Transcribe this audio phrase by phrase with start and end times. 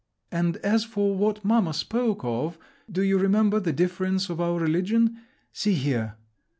[0.31, 2.57] "And as for what mamma spoke of,
[2.91, 6.15] do you remember, the difference of our religion—see here!